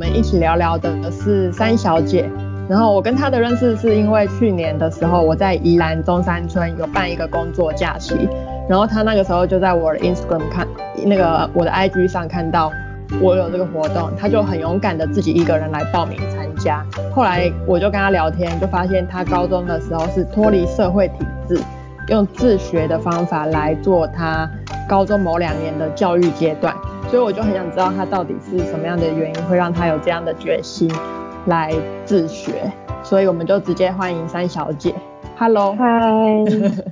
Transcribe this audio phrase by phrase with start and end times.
[0.00, 2.26] 我们一起聊聊的是三小姐。
[2.70, 8.26] 然后我跟她的认识是因为去年的时候我在宜兰中山村有办一个工作假期，
[8.66, 10.66] 然后她那个时候就在我的 Instagram 看
[11.04, 12.72] 那个我的 IG 上看到
[13.20, 16.82] 我有这个活动，她就很勇敢的自己一个人来报名参加。
[17.14, 21.60] 后来我就跟她聊天，就发现她高中的时候是脱离社会体制，
[22.08, 24.48] 用自学的方法来做她
[24.88, 26.74] 高中某两年的教育阶段。
[27.10, 30.88] 所以我就很想知道他到底是什么样的原因会让他有这样的决心。
[31.46, 31.74] 来
[32.04, 32.70] 自学，
[33.02, 34.94] 所以我们就直接欢迎三小姐。
[35.36, 36.44] Hello，嗨，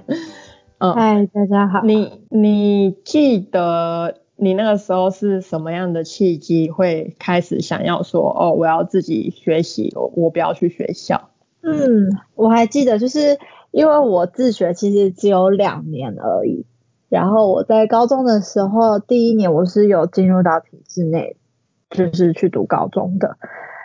[0.79, 1.83] 嗯，嗨，大家好。
[1.85, 11.29] 你你记得你那个时候是什么样的契机会开始想要说哦，我要自己学习，我我不要去学校？
[11.63, 13.39] 嗯，我还记得，就是
[13.71, 16.65] 因为我自学其实只有两年而已。
[17.09, 21.37] 然后我在高中的时候，第一年我是有进入到体制内，
[21.91, 23.37] 就是去读高中的。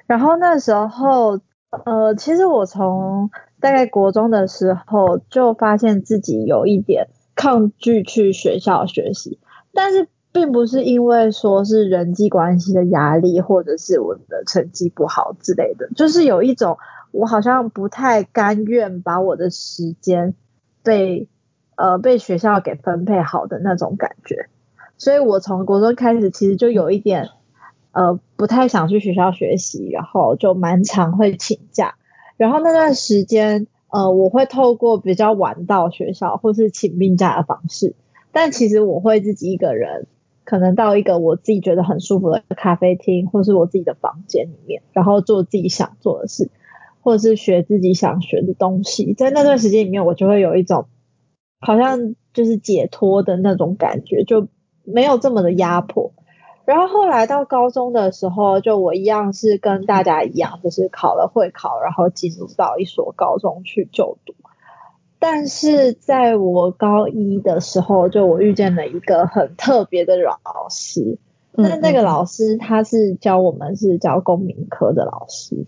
[0.07, 1.39] 然后那时候，
[1.85, 3.29] 呃，其实我从
[3.61, 9.39] 大概国中的时候就发现自己有一点抗拒去学校学习，
[9.73, 16.77] 但是并不是因为说是人际关系的压力，或者是我的成绩不好之类的，就是有一种
[17.11, 20.33] 我好像不太甘愿把我的时间
[20.83, 21.29] 被
[21.75, 24.47] 呃被学校给分配好的那种感觉，
[24.97, 27.29] 所以我从国中开始其实就有一点。
[27.95, 31.93] 呃，不太想去学校学习，然后就蛮常会请假。
[32.37, 37.93] 然后那段时间，呃，我会透过比较晚到学校或是请病假的方式，
[38.31, 40.07] 但其实我会自己一个人，
[40.43, 46.49] 可能到一个我自己觉得很舒服的咖啡厅，或是我自己的房间里面，然后做自己想做的事，
[47.03, 49.13] 或者是学自己想学的东西。
[49.13, 50.87] 在那段时间里面，我就会有一种
[51.63, 54.47] 好像就是解脱的那种感觉，就
[54.83, 56.11] 没有这么的压迫。
[56.65, 64.33] 然后后来到高中的时候，就我一样是跟大家一样，就是考了会考，然后进入到一所高中去就读。
[65.19, 71.17] 但是在我高一的时候，就我遇见了一个很特别的老师。
[71.51, 75.65] 那那个老师他是教我们是教公民科的老师。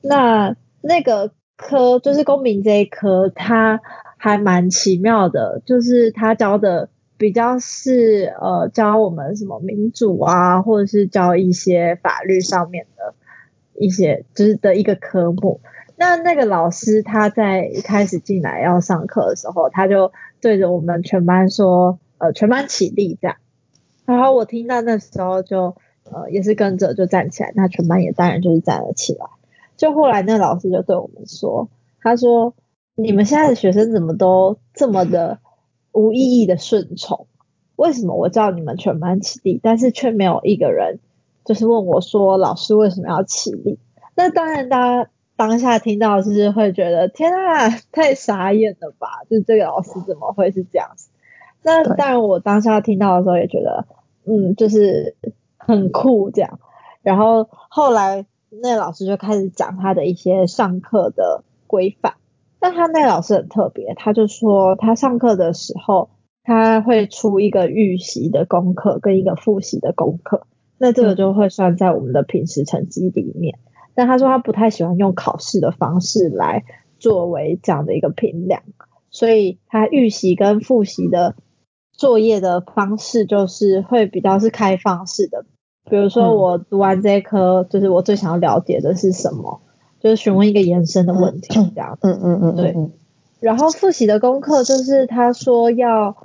[0.00, 3.80] 那那个科就是公民这一科，他
[4.16, 6.88] 还蛮奇妙的，就是他教的。
[7.18, 13.14] 比较是呃教我们什么民主啊，或者是教一些法律上面的
[13.72, 15.62] 一些就是的一个科目。
[15.96, 20.12] 那那个老师他在一开始进来要上课的时候，他就
[20.42, 23.38] 对着我们全班说，呃全班起立这样。
[24.04, 29.24] 然后我听到那时候就呃也是跟着就站起来，那全班也当然就是站了起来。
[29.78, 31.70] 就后来那老师就对我们说，
[32.02, 32.52] 他说
[32.96, 35.38] 你们现在的学生怎么都这么的。
[35.92, 37.26] 无意义的顺从，
[37.74, 40.98] 为什么我叫你们全班起立，但是却没有一个人
[41.42, 43.78] 就是问我说老师为什么要起立？
[44.14, 49.08] 那当然，大家当下听到就是会觉得天啊，太傻眼了吧？
[49.30, 51.08] 就是这个老师怎么会是这样子？
[51.62, 53.86] 那当然，我当下听到的时候也觉得，
[54.26, 55.16] 嗯，就是
[55.56, 56.60] 很酷这样。
[57.00, 62.16] 然后后来那老师就开始讲他的一些上课的规范。
[62.58, 66.10] 但他那个老师很特别，他就说他上课的时候
[66.42, 70.46] 他会出一个预习的功课跟一个复习的功课，
[70.78, 73.58] 那这个就会算在我们的平时成绩里面。
[73.94, 76.64] 但他说他不太喜欢用考试的方式来
[76.98, 78.62] 作为这样的一个评量，
[79.10, 81.34] 所以他预习跟复习的
[81.92, 85.46] 作业的方式就是会比较是开放式的。
[85.88, 89.62] 比如说我读完这一科，就是我最想要了解的是什么。
[90.06, 91.98] 就是询问一个延伸的问题，这样。
[92.00, 92.76] 嗯嗯嗯，对。
[93.40, 96.16] 然后复习的功课就是他说要，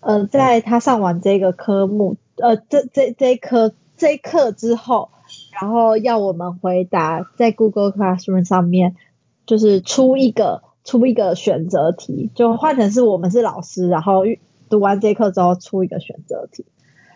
[0.00, 5.10] 呃，在他上完这个科目，呃，这这这一科这一课之后，
[5.52, 8.96] 然后要我们回答在 Google Classroom 上面，
[9.46, 14.22] 就是出一个出一个选择题，就换成是我们是老师，然后
[14.68, 16.64] 读完这课之后出一个选择题。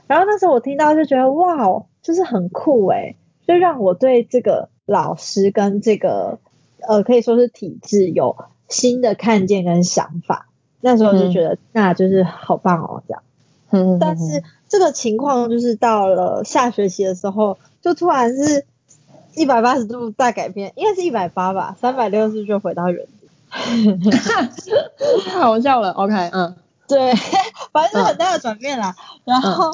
[0.06, 3.16] 然后那时候我听到就觉得哇哦，就是很酷诶，
[3.48, 4.68] 就让我对这个。
[4.92, 6.38] 老师跟这个
[6.86, 8.36] 呃可以说是体制有
[8.68, 10.48] 新的看见跟想法，
[10.82, 13.22] 那时候就觉得那就是好棒哦这样。
[13.70, 18.66] 嗯，但是这个情况就是到了下学期的时候，就突然是
[19.34, 23.28] 一百八十度大改变，应该是一百八吧，三百六十就回到原地。
[25.26, 26.54] 太好笑了，OK，嗯，
[26.86, 27.14] 对，
[27.72, 28.94] 反正是很大的转变啦。
[29.24, 29.72] 然后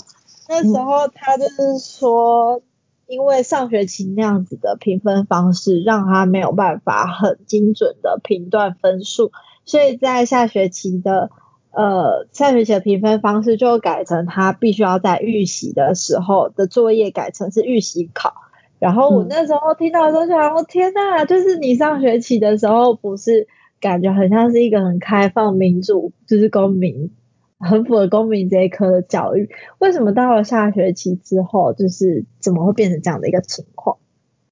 [0.48, 2.62] 那时候他就是说。
[3.08, 9.32] 因为上学期那样子的评分方式，让他没有办法很精准的评断分数，
[9.64, 11.30] 所以在下学期的
[11.72, 18.34] 呃下学期的评分方式就改成他必须要在预习的时候的作业改成是预习考，
[18.78, 23.48] 然后我那时候听到的时候就想，天呐，就是你上学期的时候不是
[23.80, 27.10] 感觉很像是一个很开放民主，就是公民
[27.58, 33.98] 很符合公民这一科的教育，为什么到了下学期之后，就是怎么会变成这样的一个情况？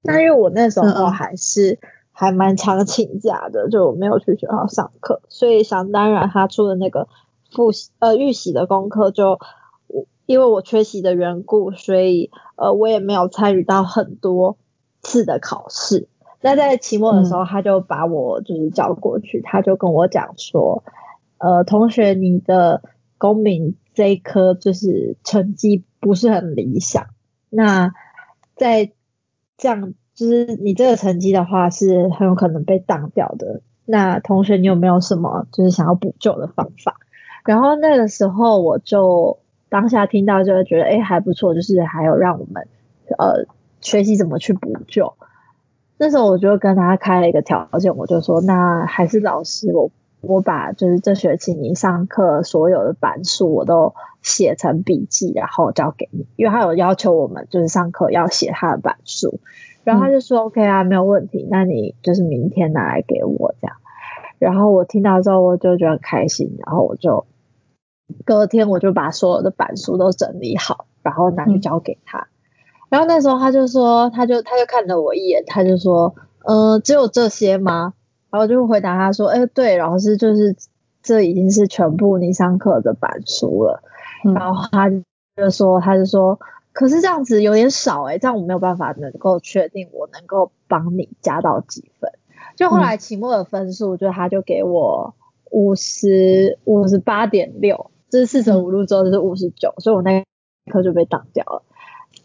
[0.03, 1.79] 那因为我那时候还是
[2.13, 7.09] 还蛮常请假的，就没有去学校上课，所以想当然他出的那个
[7.53, 9.39] 复习呃预习的功课就。
[10.27, 14.59] 因为我缺席的缘故，所以呃我也没有参与到很多
[15.01, 16.09] 次的考试。
[16.41, 20.83] 那在期末的时候，他就把我就是叫过去，他就跟我讲说，
[21.39, 22.83] 呃同学你的
[23.19, 27.07] 公民这一科就是成绩不是很理想，
[27.51, 27.93] 那
[28.57, 28.93] 在
[29.57, 33.63] 这样就是你这个成绩的话是很有可能被挡掉的。
[33.85, 36.97] 那同学你有没有什么就是想要补救的方法？
[37.45, 39.39] 然后那个时候我就。
[39.69, 42.69] 当下听到就会觉得，哎，还不错，就是还有让我们
[43.19, 43.45] 呃
[43.81, 45.13] 学习怎么去补救。
[45.99, 49.91] 那时候我就跟他开了一个条件，我就说，那还是老师，我
[50.29, 59.41] 我把就是这学期你上课所有的板书我都写成笔记，然后交给你，因为他有要求我们就是上课要写他的板书。
[59.85, 63.77] 然后他就说，OK 啊，没有问题，那你就是明天拿来给我这样。
[64.39, 67.27] 然后我听到之后我就觉得很开心，然后我就。
[68.25, 72.29] 隔天我就把所有的板书都整理好，然后拿去交给他。
[72.89, 76.15] 然后那时候他就说，他就他就看了我一眼，他就说，
[76.45, 77.95] 呃，只有这些吗？
[78.37, 80.55] 然后就回答他说，哎，对，老师就是
[81.03, 83.83] 这已经是全部你上课的板书了。
[84.35, 86.39] 然后他就说，他就说，
[86.75, 92.11] 可是这样子有点少哎，这样我没有办法能够确定我能够帮你加到几分。
[92.57, 95.15] 就后来期末的分数，就他就给我
[95.51, 97.91] 五十五十八点六。
[98.11, 100.23] 这是四舍五入之后就是五十九，所以我那
[100.71, 101.63] 科就被挡掉了。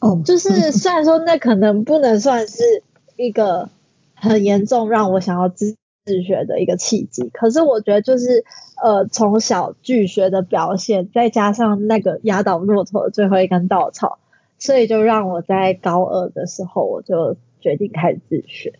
[0.01, 2.83] 哦，就是虽然说那可能不能算是
[3.15, 3.69] 一个
[4.15, 5.75] 很严重让我想要自
[6.05, 8.43] 自学的一个契机，可是我觉得就是
[8.81, 14.19] 呃从小拒学的表现，再加上那个压倒骆驼的最后一根稻草，
[14.59, 18.73] 所以就让我在高二的时候我就决定开始自学。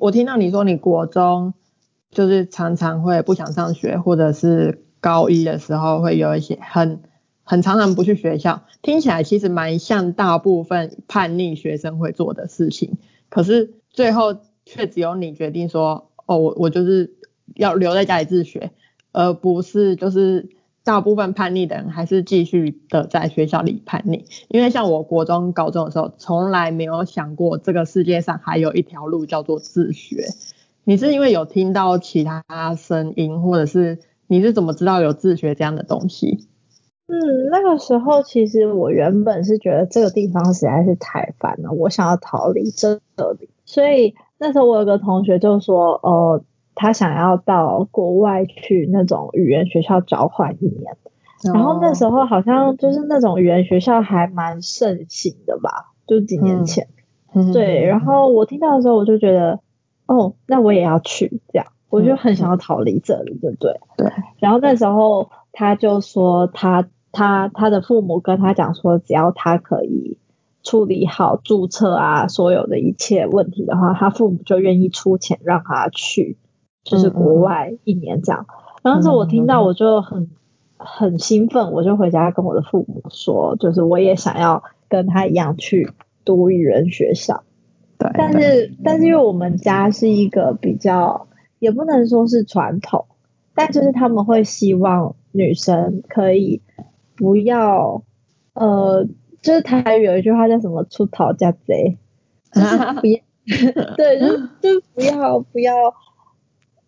[0.00, 1.54] 我听到你说你国中
[2.10, 4.84] 就是常常会不想上学，或者是。
[5.02, 7.00] 高一的时候会有一些很
[7.42, 12.98] 很常常不去学校，听起来其实蛮像大部分叛逆学生会做的事情。
[13.28, 17.14] 可是最后却只有你决定说，哦，我我就是
[17.54, 18.70] 要留在家里自学，
[19.12, 20.48] 而不是就是
[20.84, 24.24] 大部分叛逆的人还是继续的在学校里叛逆。
[24.48, 30.26] 因为像我国中、高中的时候，从来没有想过这个世界上还有一条路叫做自学。
[30.84, 32.42] 你是因为有听到其他
[32.76, 33.98] 声音，或者是？
[34.28, 36.48] 你是怎么知道有自学这样的东西？
[37.06, 37.18] 嗯，
[37.50, 42.94] 那个时候其实我原本是觉得这个地方实在是太烦了，我想要逃离这
[43.38, 43.50] 里。
[43.66, 46.42] 所以那时候我有个同学就说，呃，
[46.74, 50.96] 他想要到国外去那种语言学校交换一年。
[51.54, 56.88] 然后那时候好像就是那种语言学校还蛮盛行的吧，就几年前。
[57.52, 59.60] 对，然后我听到的时候我就觉得，
[60.06, 61.66] 哦，那我也要去这样。
[61.88, 63.80] 我就很想要逃离这里，对不对？
[63.96, 64.10] 对。
[64.38, 70.16] 然后那时候他就说，他他他的父母跟他讲说，只要他可以
[70.62, 76.36] 处理好注册啊，所有的一切问题的话，他父母就愿意出钱让他去，
[76.84, 78.46] 就是国外一年这样。
[78.82, 80.30] 当时我听到我就很
[80.76, 85.90] 很兴奋，我就回家跟我的父母说，就是我也想要跟他一样去
[86.24, 87.44] 读语言学校。
[87.98, 88.10] 对。
[88.14, 91.26] 但是但是因为我们家是一个比较。
[91.58, 93.06] 也不能说是传统，
[93.54, 96.60] 但就是他们会希望女生可以
[97.14, 98.02] 不要，
[98.52, 99.06] 呃，
[99.42, 101.98] 就是台语有一句话叫什么“出逃家贼
[102.54, 103.20] ”，就是不要，
[103.96, 105.74] 对，就就不要不要，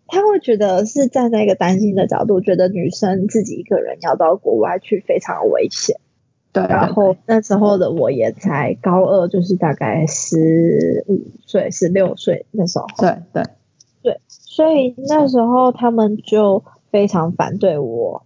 [0.07, 5.97] 他会觉得是站在一个担心的角度，觉得女生自己一个人要到国外去非常危险。
[6.53, 12.85] 对，然后那时候的我也才高二，就是大概十五岁、十六岁那时候。
[12.97, 13.43] 对对
[14.01, 14.21] 对。
[14.29, 18.25] 所以那时候他们就非常反对我，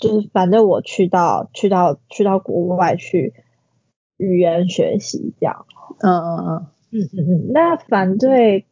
[0.00, 3.34] 就是反正我去到去到去到国外去
[4.16, 5.66] 语言学习这样。
[6.00, 7.52] 嗯嗯嗯嗯嗯嗯。
[7.52, 8.66] 那反对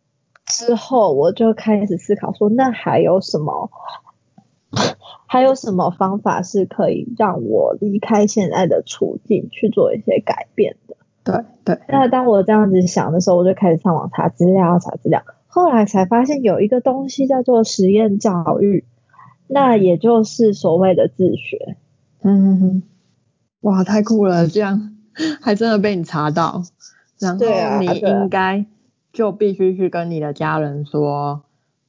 [0.47, 3.71] 之后，我就开始思考说，那还有什么
[5.27, 10.97] 还有什么方法是可以让我离开现在的处境去做一些改变的？
[11.25, 11.79] 对对。
[11.89, 15.23] 那当我这样子想的时候，我就开始上网查资料，查资料。
[15.47, 18.85] 后来才发现有一个东西叫做实验教育，
[19.49, 21.77] 那也就是所谓的自学。
[22.23, 22.83] 嗯哼哼，
[23.61, 24.97] 哇，太酷了，这样
[25.41, 26.63] 还真的被你查到。
[27.19, 27.45] 然后
[27.81, 28.67] 你应该
[29.13, 31.43] 就必须去跟你的家人说，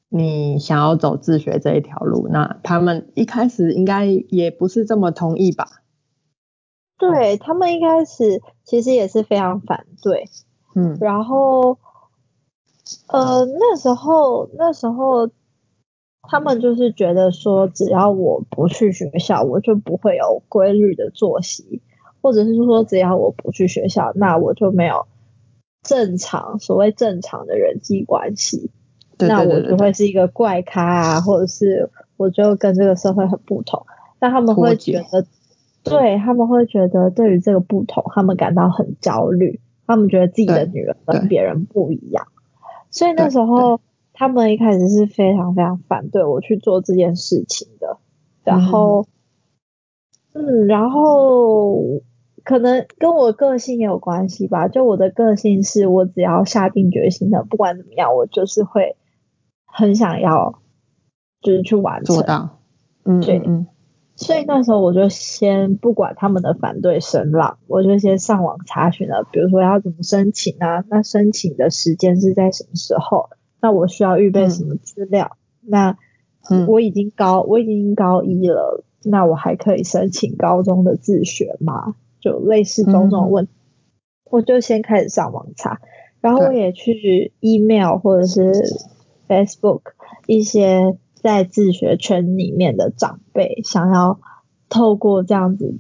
[0.09, 2.27] 你想要走自学这一条路。
[2.29, 5.67] 那他们一开始应该也不是这么同意吧？
[6.97, 10.29] 对他们一开始其实也是非常反对，
[10.75, 11.77] 嗯然后
[13.07, 15.29] 呃那时候那时候
[16.23, 21.81] 他们就是觉得说，只要我不去学校，我就不会有规律的作息，
[22.21, 25.07] 或者是说只要我不去学校，那我就没有
[25.81, 28.71] 正常所谓正常的人际关系。
[29.17, 33.85] 对那我就会是一个怪咖啊，或者是我就跟这个社会很不同。
[34.21, 35.25] 那他们会觉得，
[35.83, 42.27] 对他们会觉得对于这个不同，他们感到很焦虑，他们觉得自己的女儿跟别人不一样，
[42.91, 43.81] 所以那时候
[44.19, 47.99] 他们一开始是非常非常反对我去做这件事情的。
[48.43, 49.07] 然后，
[50.33, 52.01] 嗯，然后
[52.43, 54.67] 可能跟我个性也有关系吧。
[54.67, 58.97] 就我的个性是我只要下定决心的，不管怎么样，我就是会
[59.65, 60.61] 很想要，
[61.41, 62.17] 就是去完成。
[62.17, 62.57] 做到。
[63.05, 63.41] 嗯对
[64.17, 73.29] 所以那时候我就先不管他们的反对声浪，我就先上网查询了，比如说要怎么申请啊，那申请的时间是在什么时候？
[73.61, 75.37] 那我需要预备什么资料？
[75.61, 75.97] 那
[76.49, 76.67] 嗯。
[76.67, 81.95] 我已经高我已经高一了，那我还可以申请高中的自学吗？
[82.19, 83.51] 就类似种种问题，
[84.29, 85.79] 我就先开始上网查，
[86.19, 88.51] 然后我也去 email 或者是
[89.27, 89.81] Facebook
[90.27, 94.19] 一些在自学圈里面的长辈，想要
[94.67, 95.77] 透过这样子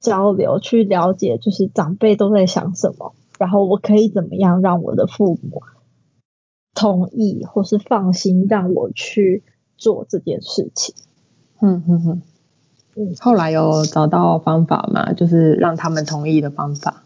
[0.00, 5.62] 交流去了解，就是长辈都在想什么，然后我可以怎么样让我的父母
[6.80, 9.42] 同意或是放心让我去
[9.76, 10.94] 做这件事情。
[11.60, 12.22] 嗯嗯嗯
[12.96, 13.14] 嗯。
[13.20, 15.12] 后来有找到方法吗？
[15.12, 17.02] 就是让他们同意的方法。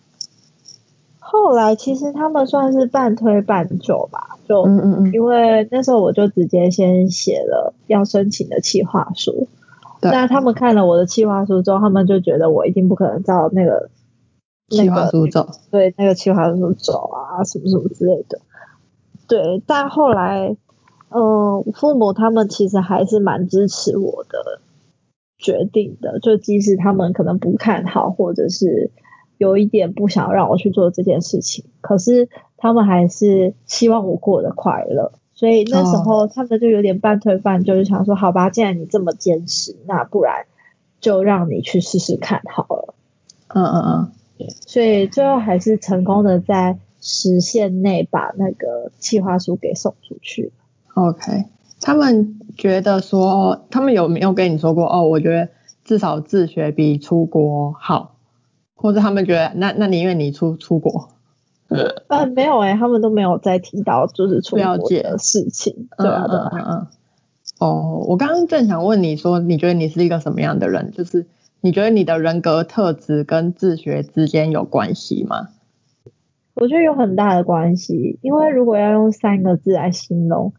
[1.18, 9.48] 后来其实他们算是半推半就吧，就嗯嗯嗯，因为那时候我就直接先写了要申请的企划书。
[10.00, 13.90] 对那他们看了我的企划书之后，他们就觉得我一定不可能照那个
[14.68, 15.48] 那计划个书走。
[15.70, 18.38] 对那个企划书走啊，什么什么之类的。
[19.34, 20.56] 对，但后来，
[21.10, 24.60] 嗯、父母他们其实还是蛮支持我的
[25.38, 28.92] 决定的，就即使他们可能不看好，或者是
[29.36, 35.10] 有一点不想让我去做这件事情，可是他们还是希望我过得快乐。
[35.32, 40.46] 所以那时候他们就有点半推半就，就是想说，好吧，既然你这么坚持，那不然
[41.00, 42.94] 就让你去试试看好了。
[43.48, 44.12] 嗯嗯嗯。
[44.66, 50.52] 所以最后还是成功的在时限内把那个计划书给送出去。
[50.94, 51.44] OK，
[51.82, 55.02] 他们觉得说，他们有没有跟你说过哦？
[55.02, 55.50] 我觉得
[55.84, 58.16] 至少自学比出国好，
[58.74, 61.10] 或者他们觉得那那宁愿你出出国。
[62.08, 65.88] 呃，没有哎、他们都没有再提到就是出国了解的事情。
[65.98, 66.50] 对啊，对啊。
[66.52, 66.86] 嗯嗯嗯。
[67.58, 70.90] 哦，我刚刚正想问你说，你觉得你是一个什么样的人？
[70.92, 71.26] 就是
[71.60, 75.48] 你觉得你的人格特质跟自学之间有关系吗？
[76.54, 80.52] 我觉得有很大的关系，因为如果要用三个字来形容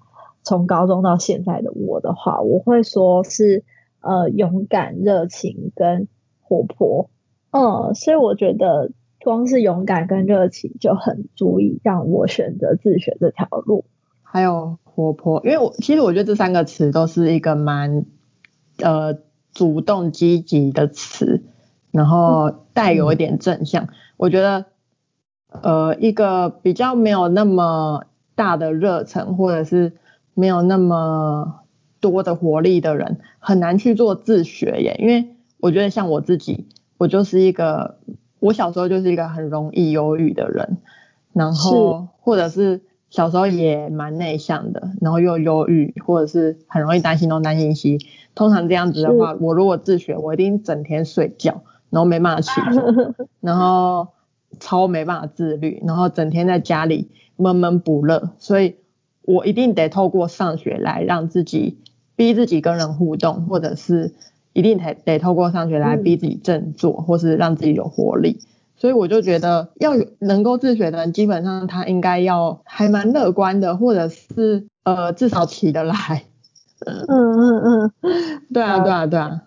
[0.43, 3.63] 从高中到现在的我的话，我会说是
[4.01, 6.07] 呃勇敢、热情跟
[6.41, 7.09] 活泼。
[7.51, 8.91] 嗯，所以我觉得
[9.23, 13.85] 光是勇敢跟热情就很足以让我选择自学这条路。
[14.21, 18.05] 还有活泼，因为我其实我觉得这三个词都是一个蛮
[18.79, 19.17] 呃
[19.53, 21.41] 主动积极的词，
[21.91, 23.87] 然后带有一点正向。
[24.17, 24.65] 我觉得
[25.63, 28.03] 呃一个比较没有那么
[28.35, 29.93] 大的热忱，或者是
[30.33, 31.61] 没有那么
[31.99, 34.95] 多的活力的人，很难去做自学耶。
[34.99, 37.97] 因为我觉得像我自己，我就是一个
[38.39, 40.77] 我小时候就是一个很容易忧郁的人，
[41.33, 42.81] 然后或者是。
[43.11, 47.97] 小时候也蛮内向的，然后又忧郁，或者是很容易担心东担心西。
[48.33, 54.09] 通常这样子的话，我如果自学，我一定整天睡觉，然后没办法起床， 然后
[54.59, 58.31] 超没办法自律，然后整天在家里闷闷不乐。
[58.39, 58.75] 所以
[59.23, 61.79] 我一定得透过上学来让自己
[62.15, 64.13] 逼自己跟人互动，或者是
[64.53, 68.39] 一定得得透过上学来逼自己振作，或是让自己有活力。
[68.77, 76.23] 所以我就觉得，要有能够自学的人，基本上他应该要还蛮乐观的，或者是呃至少起得来。
[76.85, 77.91] 嗯嗯嗯，
[78.53, 79.43] 对啊对啊对啊。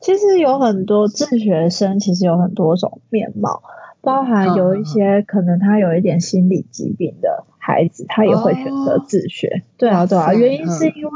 [0.00, 3.62] 其实有很多自学生，其实有很多种面貌，
[4.02, 9.62] 包含有一些可能他有一点心理疾病的孩子，他也会选择自学。
[9.78, 11.10] 对啊对啊，原因是因为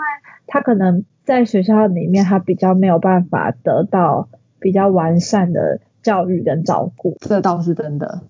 [0.47, 5.81] 他可能在学校里面，他比较没有办法得到比较完善的。
[6.03, 8.21] 教育跟照顾，这倒是真的。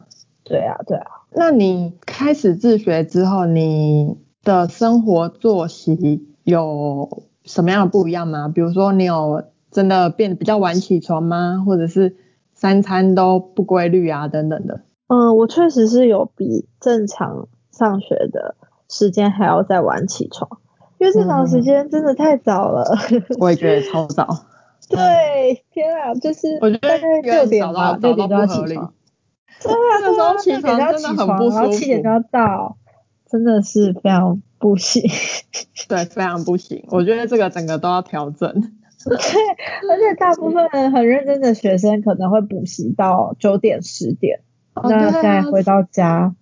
[0.44, 1.04] 对啊，对啊。
[1.34, 8.48] 那你开始自学之后，你的生活作息有什么样的不一样吗？
[8.48, 11.62] 比如说，你有真的变得比较晚起床吗？
[11.66, 12.16] 或者是
[12.56, 14.80] 三餐都不规律啊，等等的。
[15.08, 18.56] 嗯，我确实是有比正常上学的
[18.88, 20.58] 时间还要再晚起床，
[20.98, 22.96] 因为正常时间真的太早了。
[23.38, 24.26] 我也觉得超早。
[24.88, 28.92] 对，天啊，就是我觉得六点吧，六点就要起床。
[29.62, 32.76] 对啊，那时候起床真的很不舒服，然后七点就要到，
[33.30, 35.02] 真的是非常不行。
[35.88, 36.84] 对，非常不行。
[36.88, 38.72] 我觉得这个整个都要调整。
[39.10, 39.16] 对，
[39.88, 44.40] 而且大部分很认真的学生可能会补习到九点十点。
[44.75, 46.34] 那再回到家，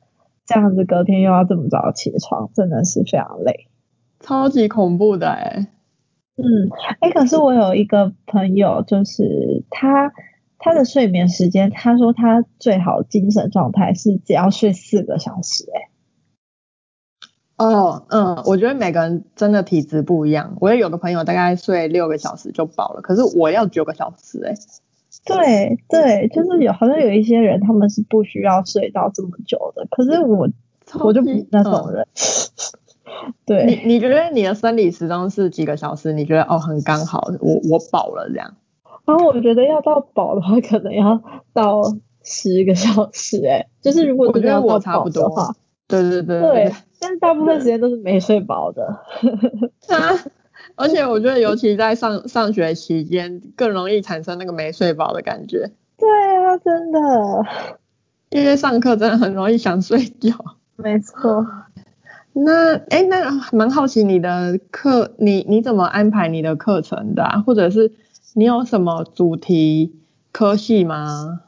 [0.47, 3.68] 这样子隔天又要这么早起床，真的是非常累，
[4.21, 5.68] 超级恐怖的哎。
[6.37, 6.68] 嗯，
[7.00, 10.12] 哎，可是我有一个朋友，就是他
[10.59, 15.94] 他的睡眠时间，他说他最好精神状态是只要睡四个小时，哎。
[17.68, 24.54] 哦，嗯，我觉得每个人真的体质不一样，我也有个朋友大概睡六个小时就饱了，可是我要九个小时，哎。
[25.26, 30.47] 对对，就是有好像有一些人他们是不需要睡到这么久的，可是我
[31.02, 32.06] 我就不是那种人。
[33.47, 36.12] 对，你你觉得你的生理时钟是几个小时？
[36.12, 38.54] 你觉得哦很刚好，我我饱了这样。
[39.06, 41.23] 然后我觉得要到饱的话，可能要
[41.54, 41.80] 到
[42.23, 45.54] 十个小时，哎，就是如果真的要到饱的话，
[45.88, 46.73] 对对对对，
[47.04, 48.87] 但是大部分时间都是没睡饱的。
[49.88, 50.25] 啊
[50.76, 55.70] 而且我觉得，尤其在上上学期间，更容易产生那个没睡饱的感觉。
[55.99, 56.08] 对
[56.42, 56.99] 啊，真的。
[58.30, 60.34] 因为上课真的很容易想睡觉。
[60.76, 61.46] 没错。
[62.32, 67.23] 那，哎，那蛮好奇你的课，你你怎么安排你的课程的？
[67.46, 67.93] 或者是
[68.32, 69.95] 你有什么主题
[70.32, 71.43] 科系吗？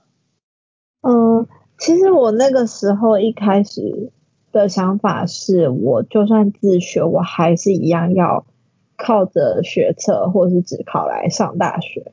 [1.02, 1.46] 嗯，
[1.78, 4.12] 其实我那个时候一开始
[4.56, 8.44] 的想法是，我就算自学，我还是一样要。
[8.98, 12.12] 靠着学测或是只考来上大学，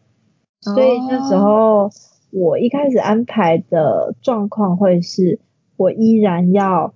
[0.59, 1.89] 所以那时候
[2.29, 5.39] 我一开始安排的状况会是，
[5.77, 6.93] 我依然要，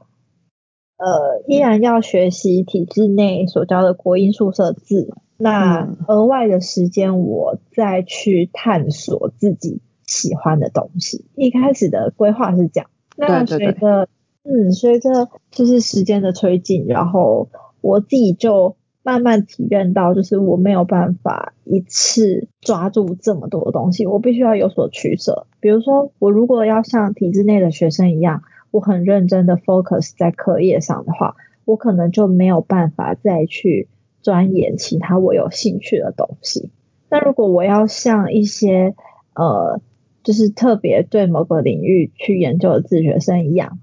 [0.98, 11.24] 呃，依然要学习体制内所教的国音数设字，那额外的时间我再去探索自己喜欢的东西。
[11.36, 14.10] 一开始的规划是这样，那随着
[14.48, 17.50] 嗯，随着就是时间的推进，然后
[17.82, 18.76] 我自己就。
[19.04, 25.48] 慢慢体验到，就是我没有办法一次抓住这么多东西，我必须要有所取舍。
[25.62, 33.88] 比如说，我如果要像体制内的学生一样，我很认真的 focus 在课业上的话，我可能就没有办法再去
[34.22, 36.70] 钻研其他我有兴趣的东西。
[37.10, 38.94] 那如果我要像一些
[39.36, 39.80] 呃，
[40.22, 43.80] 就是特别对某个领域去研究的自学生一样，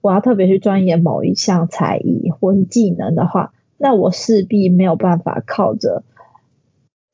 [0.00, 3.52] 我要特别去钻研某一项才艺或是技能的话。
[3.82, 6.02] 那我势必没有办法靠着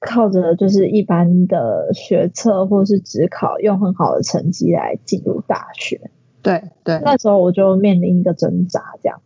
[0.01, 6.11] 靠着就是一般的学测或是职考用很好的成绩来进入大学。
[6.43, 7.01] 对对。
[7.05, 9.21] 那时候我就面临一个挣扎，这样。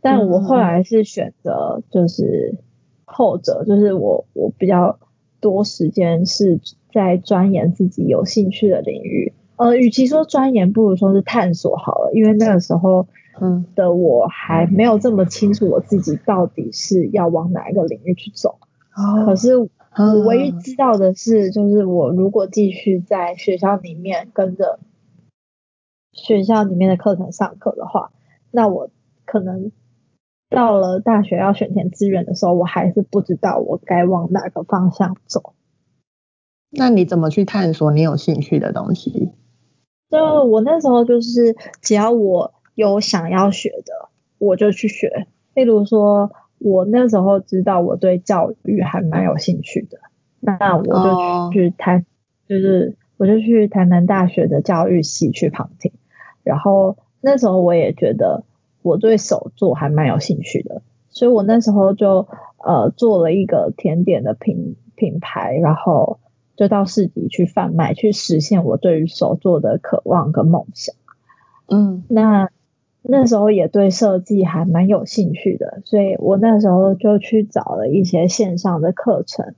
[0.00, 2.58] 但我后来是选择就是
[3.04, 4.98] 后者，就是我我比较
[5.40, 6.60] 多时间是
[6.92, 9.32] 在钻研自己有兴趣的领域。
[9.56, 13.06] 呃，与其说钻研，不如说是探索好了，因为那个时候。
[13.40, 18.60] 嗯的我还没有这么清楚我自己到底是要往哪一个领域去走，
[19.26, 19.68] 可是我
[20.24, 24.78] 唯一知道的是，就是我如果继续在学校里面跟着
[26.12, 28.12] 学校里面的课程上课的话，
[28.52, 28.88] 那我
[29.24, 29.72] 可能
[30.48, 35.54] 到了大学要选填志愿的时候，我还是不知道我该往哪个方向走。
[36.70, 39.32] 那你怎么去探索你有兴趣的东西？
[40.14, 42.52] 就我那时候就是只要我。
[42.76, 45.28] 有想要学的，我就去学。
[45.54, 49.98] 例如说，我那时候知道我对教育还蛮有兴趣的，
[50.40, 52.04] 那我就去台，
[52.48, 55.92] 就是我就去台南大学的教育系去旁听。
[56.42, 58.42] 然后那时候我也觉得
[58.82, 62.26] 我对手作还蛮有兴趣的，所以我那时候就
[62.58, 66.18] 呃做了一个甜点的品品牌，然后
[66.56, 70.94] 就到市集去贩卖，去实现我对于手作的渴望跟梦想。
[71.68, 72.48] 嗯，那。
[73.06, 79.54] 那时候也对设计还蛮有兴趣的，所以我那时候就去找了一些线上的课程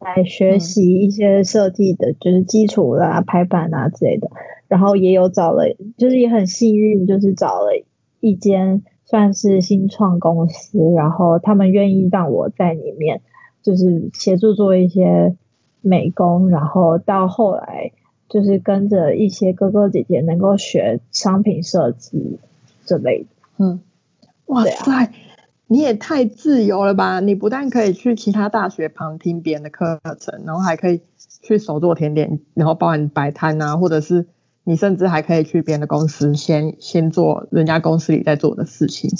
[0.00, 4.30] 来学习一些设计的，就是基础啦、排版啊之类的。
[4.66, 5.64] 然后也有找了，
[5.98, 7.72] 就是也很幸运，就是找了
[8.20, 13.20] 一间算是新创公司，然后他们愿意让我在里面
[13.62, 15.36] 就是协助做一些
[15.86, 17.92] 美工，然后到后来
[18.28, 22.38] 就是跟着一些哥哥姐姐能够学商品设计
[22.84, 23.26] 之类的。
[23.58, 23.80] 嗯，
[24.46, 25.12] 哇塞，
[25.68, 27.20] 你也太自由了吧！
[27.20, 31.00] 你不但可以去其他大学旁听别人的课程，然后还可以
[31.42, 34.26] 去手做甜点，然后包含摆摊啊，或者是
[34.64, 39.10] 你甚至还可以去别人的公司先先做人家公司里在做的事情。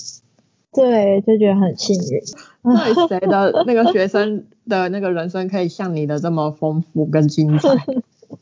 [0.73, 2.21] 对，就觉得很幸运。
[2.63, 7.69] 对，谁的那个学生的那个人生可以像你的这么丰富跟精彩？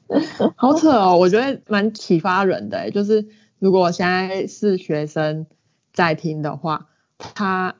[0.57, 2.91] 好扯哦，我觉得蛮启发人的。
[2.91, 3.27] 就是
[3.59, 5.47] 如果现在是学生
[5.93, 6.87] 在听的话，
[7.19, 7.75] 他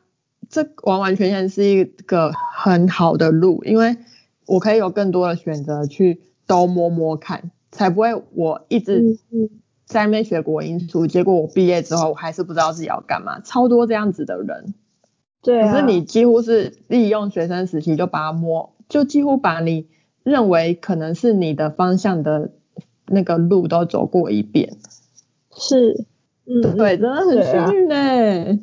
[0.49, 3.97] 这完完全全是一个很好的路，因为
[4.47, 9.19] 我可以有更多的选择去都摸摸看，才不会我一直
[9.87, 13.41] 在那边学国音书，结果我毕业之后我还是不知道自己要干嘛。
[13.41, 14.75] 超多这样子的人。
[15.45, 19.87] 对，可是你几乎是利用学生时期就把它摸，就几乎把你。
[20.25, 22.51] 认为可能是你的方向的
[23.09, 24.79] 那个路都走过一遍，
[25.55, 26.07] 是，
[26.47, 28.59] 嗯，对，真的很幸运呢。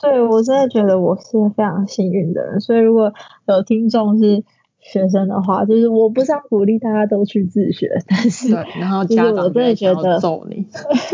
[0.00, 3.12] 对我真的觉得我是非常幸运的人，所以如果
[3.48, 4.44] 有听众是
[4.82, 10.66] 学生的话，就是我不想鼓励大家都去自学，但是，对，然后家长真的觉得揍你，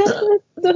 [0.61, 0.73] 对，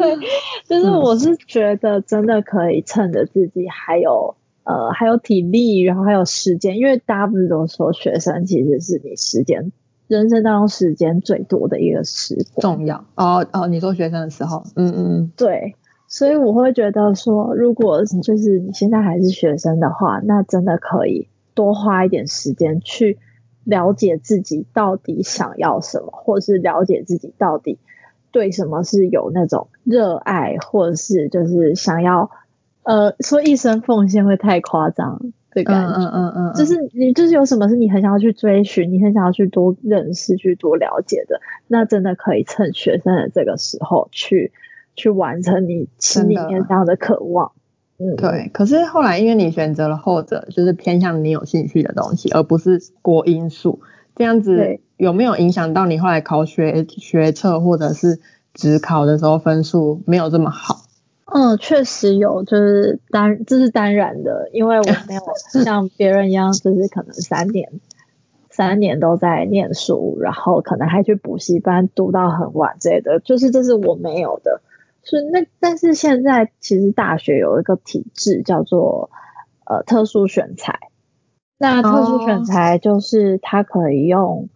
[0.68, 4.36] 就是我是觉得真的可以趁着自己还有。
[4.64, 9.72] 呃，还有体力，然后还有时间，因为大家不是都说学生其实是你时间
[10.06, 12.76] 人生当中时间最多的一个时光。
[12.76, 15.74] 重要哦哦，你说学生的时候，嗯嗯嗯，对，
[16.06, 23.18] 所以我会觉得说，如果就是你现在还是学生的话，那真的可以多花一点时间去
[23.64, 27.78] 了解自己到底想要什么，或者是了解自己到底
[28.30, 32.30] 对什么是有那种热爱，或者是就是想要。
[32.84, 35.20] 呃，说一生奉献会太夸张
[35.52, 44.50] 的感觉，嗯嗯嗯嗯，就是你就是有什么是你很想要去追寻，你很想要去多认识、去多了解的，那真的可以趁学生的这个时候去
[44.96, 47.52] 去完成你心里面这样的渴望。
[47.98, 48.50] 嗯，对。
[48.52, 53.80] 可是后来因为你选择了后者，就是偏向你有兴趣的东西，而不是国因素，
[54.16, 58.20] 这样子有没有影响到你后来考学学测或者是
[58.54, 60.82] 职考的时候分数没有这么好？
[61.34, 65.22] 嗯，确实有，就是当这是当然的，因为我没有
[65.64, 67.70] 像别人一样，就是可能三年
[68.50, 74.60] 三年都在念书，然后可能还去补习班读到很晚之类的，就是这是我没有的。
[75.04, 79.10] 是那但是现在其实大学有一个体制叫做
[79.64, 80.78] 呃特殊选材，
[81.58, 84.48] 那特殊选材就是他可以用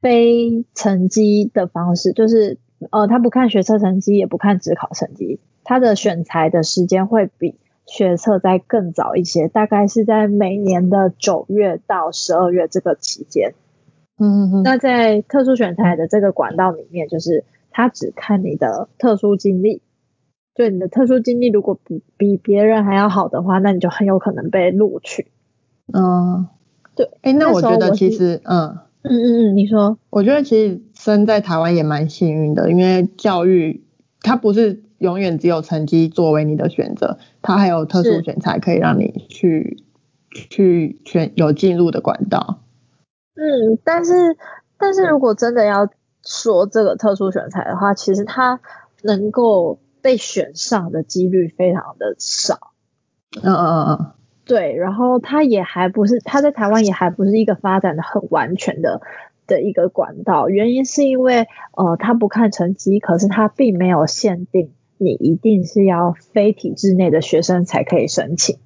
[0.00, 2.58] 非成绩的方式，就是
[2.90, 5.40] 呃他不看学测成绩，也不看职考成绩。
[5.64, 7.56] 他的选材的时间会比
[7.86, 13.54] 学测在更早一些，大概是在每年的九月到十二月这个期间。
[14.18, 14.62] 嗯嗯。
[14.62, 19.82] 那在特殊选材的这个管道里面，就是他只看你的特殊经历，
[20.54, 25.26] 就你的特殊经历如果比比别人还要好的话，那你就很有可能被录取。
[25.92, 26.46] 嗯，
[26.94, 27.10] 对。
[27.22, 33.84] 哎，那我觉得其实，嗯嗯嗯嗯，你说，我觉得其实生在台湾也蛮幸运的，因为教育
[34.20, 34.82] 它不是。
[34.98, 39.82] 永远只有成绩作为你的选择，它还有特殊选材可以让你去
[40.30, 42.60] 去选有进入的管道。
[43.34, 44.14] 嗯，但是
[44.78, 45.86] 但是如果真的要
[46.26, 48.60] 说这个特殊选材的话，其实它
[49.02, 52.72] 能够被选上的几率非常的少。
[53.42, 54.12] 嗯嗯嗯嗯，
[54.44, 59.00] 对，然后它也还不是，它在台湾也还不是一个发展的很完全的。
[59.46, 68.56] 的一个管道，原因是因为呃，他不看成绩，可是他并没有限定你一定是要非体制内的学生才可以申请。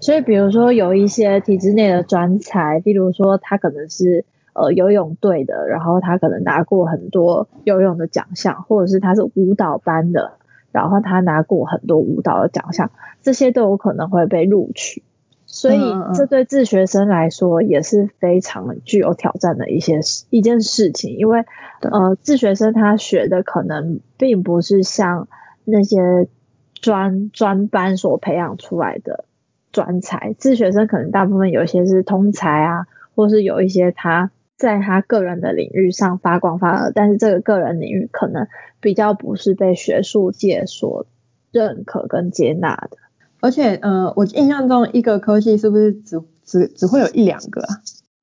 [0.00, 4.24] 所以，比如说有一些体制内的专才，例如说他可能是
[4.56, 10.32] 呃游泳队的，然后他可能拿过很多游泳的奖项，或者是他是舞蹈班的，
[10.72, 12.90] 然后他拿过很多舞蹈的奖项，
[13.22, 15.02] 这些都有可能会被录取。
[15.48, 15.80] 所以，
[16.14, 21.44] 这对自学生来说也是非常具有挑战的一些一件事情，因为
[21.82, 25.28] 呃，自学生他学的可能并不是像
[25.64, 26.26] 那些
[26.74, 29.24] 专专班所培养出来的
[29.70, 38.46] 专才，自学生可能大部分有一些是通才啊，或是有一些他在他个人的领域上发光发热，但是这个个人领域可能
[38.80, 41.06] 比较不是被学术界所
[41.52, 42.96] 认可跟接纳的。
[43.40, 47.68] 而且，呃，我印象中一个科系是不是只只只会有一两个啊？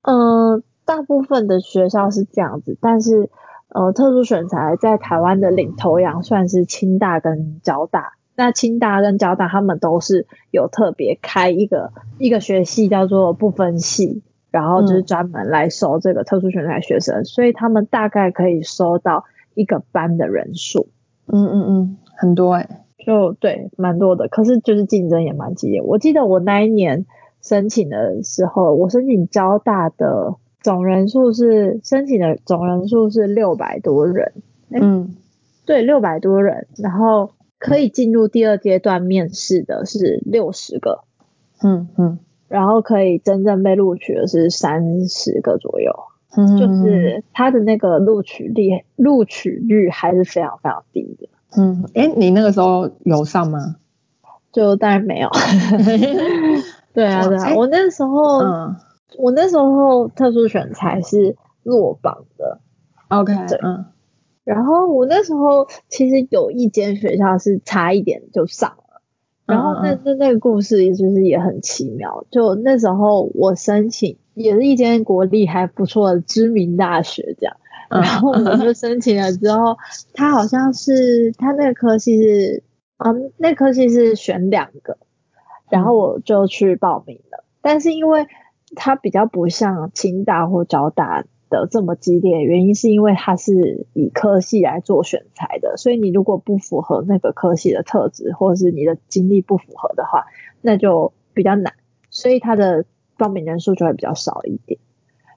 [0.02, 3.30] 嗯，大部分的学校是这样子，但是，
[3.70, 8.14] 呃，特殊选材在台湾的领头羊算是清大跟交大。
[8.36, 20.88] 那清大跟交大他们都是有特别开一个一个学系叫做不分系，然后就是专门来收这个特殊选材学生，所以他们大概可以收到一个班的人数。
[21.26, 24.28] 嗯嗯嗯，很多哎，就对，蛮多的。
[24.28, 25.82] 可是就是竞争也蛮激烈。
[25.82, 27.06] 我记得我那一年
[27.42, 34.34] 申请的时候，我申请交大的总人数是申请的总人数是六百多人。
[34.70, 35.16] 嗯，
[35.66, 37.32] 对，六百多人，然后。
[37.60, 41.06] 可以进入第二阶段面试的是六十个，
[41.64, 42.20] 嗯嗯，
[42.54, 45.92] 然后可以真正被录取的是三十个左右，
[46.38, 53.78] 嗯，就是他的那个录取率录取率还是非常非常低的，嗯，哎，你那个时候有上吗？
[54.52, 55.30] 就当然没有，
[56.94, 58.76] 对啊对啊，我那时候，嗯，
[59.18, 62.60] 我那时候特殊选材是落榜的
[63.10, 63.86] ，OK，对，嗯。
[64.44, 68.83] 然后我那时候其实有一间学校是差一点就上了，
[69.46, 77.58] 然后那那那个故事也就是也很奇妙，就那时候我申请也是一间国立还不错的知名大学这样，
[77.90, 79.78] 然后我就申请了之后，
[80.14, 82.64] 他好像是他那个科系是
[82.98, 84.98] 啊那科系是选两个，
[85.70, 88.28] 然后我就去报名了，但是因为
[88.76, 91.26] 它比较不像清大或交大。
[91.54, 100.26] 的这么激烈，原因是因为它是以科系来做选材的，所以你如果不符合那个科系的特质，或者是你的经历不符合的话，
[100.62, 101.74] 那就比较难，
[102.10, 102.86] 所以它的
[103.18, 104.80] 报名人数就会比较少一点。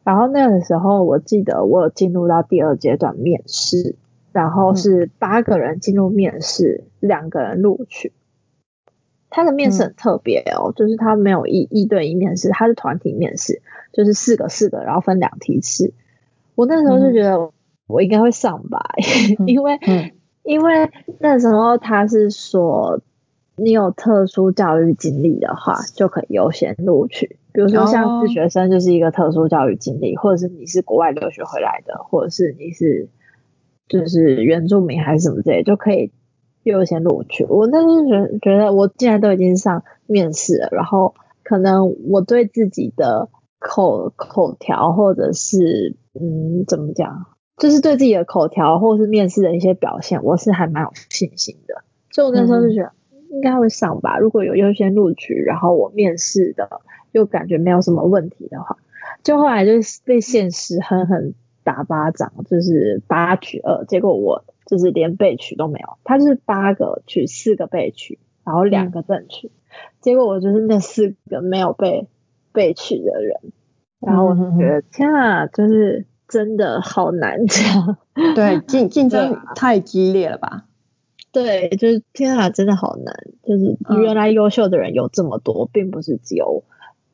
[0.04, 3.96] 然后那个时候，我记得我有进入到第二阶段面试，
[4.32, 8.12] 然后是八个人进入面试，两个人录取。
[9.28, 13.60] 他的面试很特别哦，就是他没有一一对一面试，他是团体面试，
[13.92, 15.92] 就是四个四个，然后分两题次。
[16.56, 17.50] 我那时候就觉得
[17.86, 18.80] 我应该会上吧，
[19.46, 19.78] 因为
[20.42, 20.90] 因为
[21.20, 23.00] 那时候他是说
[23.56, 33.08] 你有特殊教育经历的话就可以优先录取，比如说像自学生就是一个特殊教育经历，或者是你是国外留学回来的，或者是你是
[33.88, 36.10] 就是原住民还是什么之类，就可以
[36.64, 37.44] 优先录取。
[37.44, 41.14] 我那时候觉觉得我既然都已经上面试了，然后
[41.44, 43.28] 可能我对自己的
[43.66, 47.26] 口口条或者是嗯，怎么讲？
[47.56, 51.82] 就是对自己的口条或者是面试的一些表现，我是还蛮有信心的。
[52.10, 52.92] 所以我那时候就觉得
[53.30, 54.18] 应该会上吧。
[54.18, 56.80] 如果有优先录取，然后我面试的
[57.12, 58.76] 又感觉没有什么问题的话，
[59.22, 63.84] 就后来就是被现实狠狠打巴掌，就是八取二。
[63.86, 69.50] 结果我就是连被取都没有，他是八个取四个被取，然后两个正取。
[70.00, 72.06] 结果我就是那四个没有被
[72.56, 73.52] 备取的人。
[74.00, 77.98] 然后我就觉得天啊，就是真的好难讲。
[78.34, 80.64] 对，竞竞争太激烈了吧？
[81.32, 83.14] 对，就是天啊，真的好难。
[83.42, 86.64] 就是原来优秀的人有这么多，并不是只有，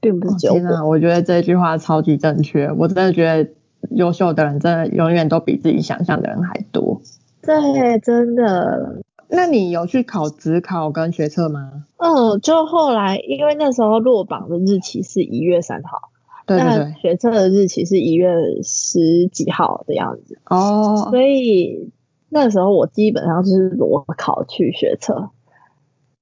[0.01, 0.91] 并不是只有我。
[0.91, 2.71] 我觉得这句话超级正确。
[2.73, 3.51] 我真的觉得
[3.91, 7.03] 优秀的人真的永远都比自己想象的人还多。
[7.43, 9.03] 对，真的。
[9.33, 11.85] 那你有去考职考跟学测吗？
[11.97, 16.11] 嗯，就后来因为那时候落榜的日期是一月三号。
[16.45, 16.59] 对
[17.01, 21.93] 学测的日期是一月十几号的样子哦，所以
[22.29, 25.31] 那时候我基本上就是裸考去学测，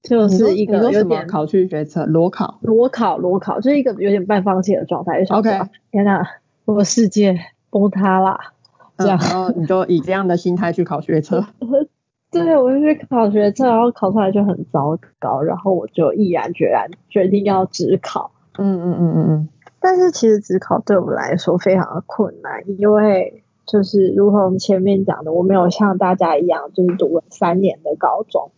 [0.03, 5.25] 就是一个有点考去学测裸考，裸考裸考就是一个有点半放弃的状态。
[5.31, 5.51] OK，
[5.91, 6.23] 天哪，
[6.67, 7.39] 我世界
[7.71, 8.53] 崩塌啦！
[8.99, 11.47] 这样，然后你就以这样的心态去考学测，
[12.31, 18.31] 对，我就去考学测，然后考出来就很糟糕，然后我就毅然决然决定要只考。
[18.59, 19.49] 嗯嗯嗯嗯嗯。
[19.81, 28.51] 但是其实只考对我们来说非常的困难，因为就是如同前面讲的，我没有像大家一样就是读了三年的高中。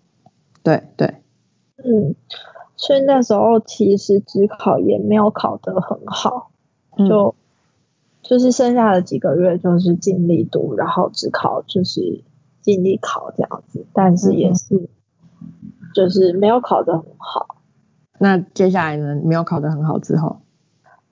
[0.62, 1.16] 对对，
[1.78, 2.14] 嗯，
[2.76, 6.50] 所以那时候其实只考也没有考得很好，
[7.08, 7.34] 就
[8.22, 12.22] 就是剩下的几个月就是尽力读，然后只考就是
[12.62, 14.88] 尽力考这样子，但是也是
[15.94, 17.56] 就是没有考得很好。
[18.18, 19.20] 那接下来呢？
[19.24, 20.40] 没有考得很好之后？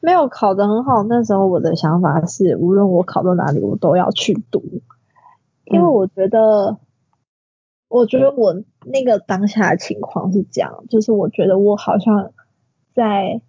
[0.02, 4.62] 没有考得很好，那时候我的想法是，无论我考到哪里，我都要去读，
[5.64, 6.78] 因为我觉得，
[7.88, 12.32] 我觉得我那个当下的情况是这样，就是我觉得我好像
[12.94, 13.42] 在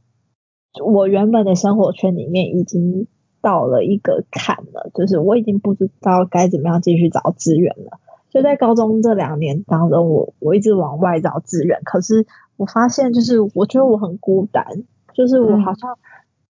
[0.83, 3.07] 我原本的生活圈里面已经
[3.41, 7.99] 到了一个坎了，就是我已经不知道该怎么样继续找资源了。
[8.29, 12.25] 就在高中这两年当中，我我一直往外找资源，可是
[12.57, 14.65] 我发现，就是我觉得我很孤单，
[15.13, 15.97] 就是我好像。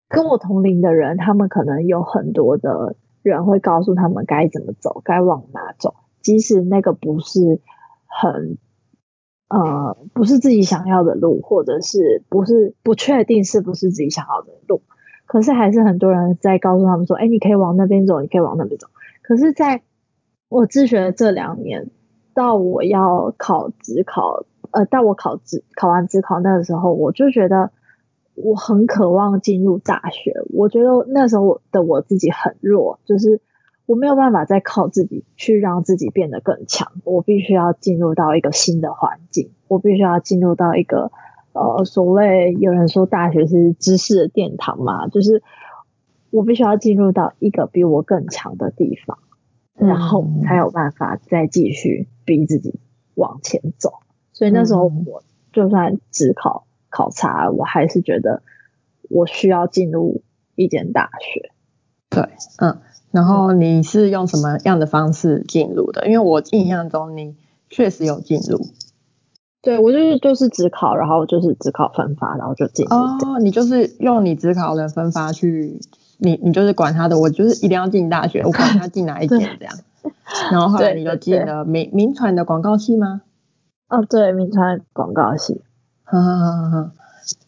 [0.10, 7.60] 跟我同龄的人，他们可能有很多的人会告诉他们该怎么走，该往哪走，即使那个不是
[8.06, 8.58] 很
[9.50, 14.82] 呃不是自己想要的路，或者是不是不确定是不是自己想要的路，
[15.28, 18.88] 可是还是很多人在告诉他们说，哎，你可以往那边走，你可以往那边走。
[19.22, 19.84] 可是在
[20.50, 21.90] 我自学的这两年，
[22.34, 27.72] 到我要考职考，呃，到我考职考完职考那个时候，我就觉得
[28.36, 30.34] 我很渴望进入大学。
[30.54, 33.42] 我觉得那时候的我自己很弱，就是
[33.86, 36.94] 我没有办法再靠自己去让自己变得更强。
[37.04, 41.12] 我必须要进入到一个新的环境，我必须要进入到一个
[41.58, 45.41] 呃，所谓有人说大学是知识的殿堂嘛，就是
[46.30, 49.17] 我必须要进入到一个比我更强的地方。
[49.80, 52.80] 然后才有办法再继续逼自己
[53.13, 53.93] 往前走。
[54.34, 55.22] 所以那时候我
[55.54, 58.41] 就算只考考察，我还是觉得
[59.08, 60.24] 我需要进入
[60.56, 61.52] 一间大学。
[62.10, 62.28] 对，
[62.60, 62.80] 嗯。
[63.12, 66.08] 然后你是用什么样的方式进入的？
[66.08, 67.36] 因为我印象中你
[67.70, 68.60] 确实有进入。
[69.67, 72.86] 对，我就是就是只考，然后就是只考分发，然后就进。
[72.89, 75.77] 哦，你就是用你只考的分发去。
[76.19, 79.75] 你你就是管他的，我就是一定要进大学，我管他进哪一间这样。
[80.49, 83.23] 然后后来你就进了民民传的广告系吗？
[83.89, 85.62] 哦，对，民传广告系。
[86.06, 86.91] 哈哈哈哈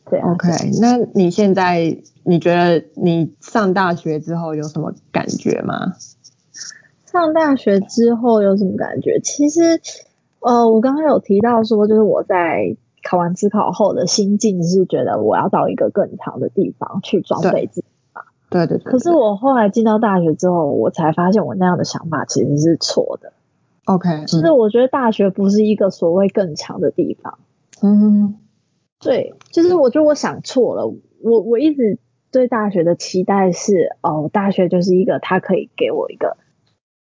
[0.09, 0.49] 对，OK。
[0.81, 5.93] 那你现在你觉得你上大学之后有什么感觉吗？
[7.05, 9.19] 上大学之后有什么感觉？
[9.23, 9.81] 其实，
[10.41, 18.21] 呃，我刚刚有提到说，就是我在考完自考后的心境是觉得我要到一个更强的地方去装备自己嘛。
[18.49, 23.33] 对对对，可是我后来进到大学之后，我才发现我那样的想法其实是错的。
[23.85, 27.39] OK，就是我觉得大学不是一个所谓更强的地方。
[27.81, 28.35] 嗯，
[28.99, 30.87] 对，就是我觉得我想错了。
[31.21, 31.97] 我我一直
[32.31, 36.37] 对大学的期待是，哦，大学就是一个它可以给我一个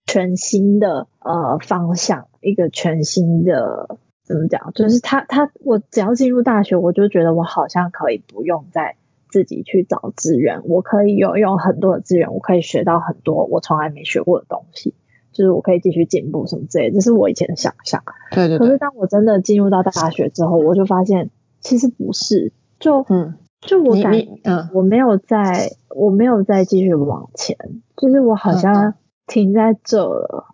[0.07, 4.73] 全新的呃方向，一个全新的怎么讲？
[4.75, 8.97] 就是他他我只要进入大学，我就觉得我好像可以不用再。
[9.31, 14.95] 自己去找资源，我可以有用很多的资源，我可以学到很多我从来没学过的东西，
[15.33, 18.05] 就是我可以继续进步什么之类，这是我以前的想象。
[18.31, 18.59] 对对。
[18.59, 24.13] 可是当我真的进入到大学之后，我就发现其实不是，就嗯，就我感
[24.45, 27.57] 嗯，我没有在，我没有再继续往前，
[27.97, 28.95] 就是我好像
[29.27, 30.47] 停在这了，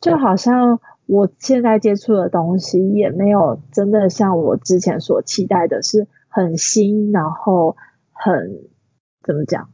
[0.00, 7.76] 就好像我现在接触的东西也没有真的像我之前所期待的是很新，然后。
[8.24, 8.60] 很
[9.26, 9.70] 怎么讲？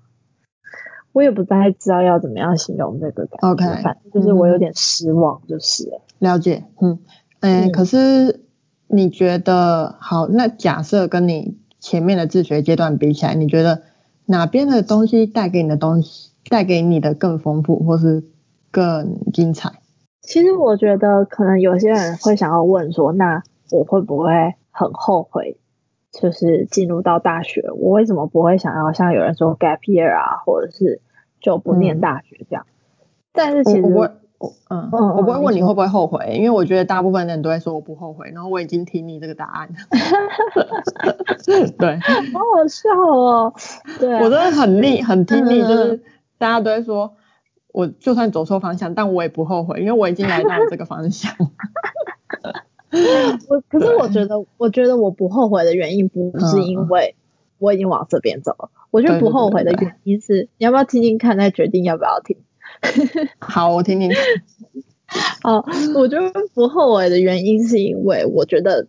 [1.13, 3.49] 我也不太知道要怎么样形容这个感觉。
[3.51, 6.01] OK，反正就是我有点失望，就是了。
[6.19, 6.99] 了解，嗯，
[7.41, 8.47] 哎，可是
[8.87, 10.29] 你觉得好？
[10.29, 13.83] 那假设跟你前面的自学阶段比起来，你觉得
[14.25, 18.25] 哪边的东西带给你的东西，带给你的更丰富，或是
[18.71, 19.73] 更精彩？
[20.23, 25.59] 其实我觉得，可能有些人会想要问说，那我会不会很后悔？
[26.11, 31.03] 就是进入到大学，我为什么不会想要像有人说 gap year 啊，或者是
[31.41, 32.67] 就不念大学这样？
[33.33, 34.07] 但是其实我
[34.71, 39.69] 嗯嗯，我不会问你会不会后悔，因为我觉得大部分人都会说我不后悔，然后我已经听你这个答案。
[41.79, 43.53] 对，好好笑哦。
[44.01, 46.03] 对，我真的很腻，很听你，就是
[46.39, 47.17] 大家都会说，
[47.73, 51.33] 我就算走错方向，但我也不后悔，因为我已经来到了这个方向。
[53.49, 57.15] 我可是我觉得，我觉得我不后悔的原因不是因为
[57.59, 58.71] 我已经往这边走了。
[58.91, 62.39] 我觉得不后悔的原因是，你要不要听听看，再决定要不要听？
[63.39, 64.11] 好，我听听。
[65.45, 68.87] 哦，我觉得不后悔的原因是因为我觉得，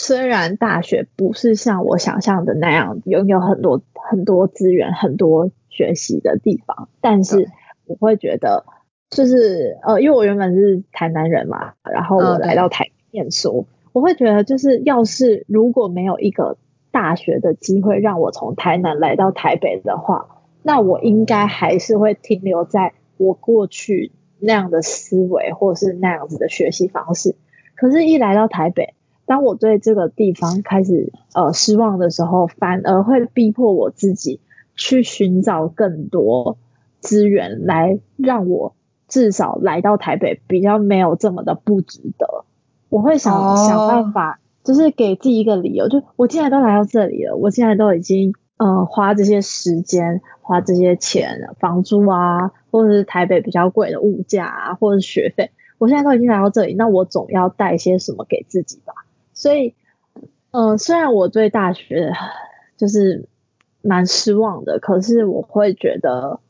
[0.00, 7.48] 虽然大学不是像我想象的那样拥有很多很多资源、很多学习的地方，但是
[7.84, 8.64] 我会觉得，
[9.10, 12.90] 就是呃，因为我原本是台南人嘛，然后我来到台。
[13.10, 16.58] 念书，我会觉得就是要是如果没有一个
[16.90, 27.34] 大学的机会让我从台南来到台北的话，那我应该还是会停留在我过去那样的思维或是那样子的学习方式。
[27.74, 28.92] 可是，一来到台北，
[29.28, 34.40] 当我对这个地方开始呃失望的时候，反而会逼迫我自己
[34.74, 36.56] 去寻找更多
[37.00, 38.74] 资源，来让我
[39.06, 42.46] 至少来到台北比较没有这么的不值得。
[42.88, 58.94] 我会想想办法，就是给自己一个理由，就我既然都来到这里了，我现在都已经呃花这些时间，花这些钱，房租啊，或者是台北比较贵的物价啊，或者是学费，我现在都已经来到这里，那我总要带些什么给自己吧。
[59.38, 59.76] 所以，
[60.50, 62.12] 嗯，虽然我对大学
[62.76, 63.28] 就是
[63.82, 66.40] 蛮失望的，可是我会觉得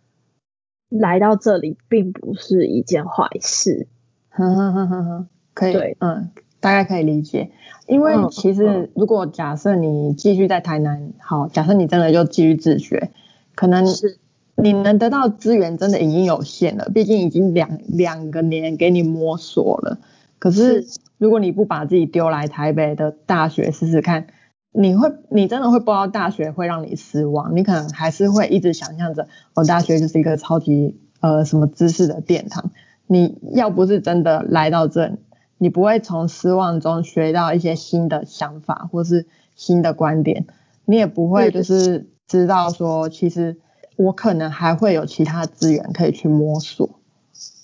[0.89, 3.87] 来到这里并不是一件坏事。
[4.31, 5.27] 呵呵呵呵呵。
[5.53, 6.31] 可以，嗯，
[6.61, 7.51] 大概可以理解，
[7.87, 13.11] 因为其实如果假设你继续在台南，好，假设你真的就继续自学，
[13.55, 14.19] 可能是
[14.55, 19.99] 你能得到资源真的已经有限了，毕竟已经两两个年给你摸索了。
[20.39, 20.87] 可是
[21.19, 24.27] 如果你不把自己丢来台北的大学试试看，
[24.73, 32.71] 你会你真的会不知道大学会让你失望，你可能还是会一直想象着，哦，大学就是一个超级呃什么知识的殿堂。
[33.07, 35.17] 你要不是真的来到这，
[35.57, 39.27] 你不会从失望中学到一些新的想法或是
[39.57, 40.47] 新的观点，
[40.85, 43.57] 你也不会就是知道说，其实
[43.97, 47.01] 我可能还会有其他资源可以去摸索。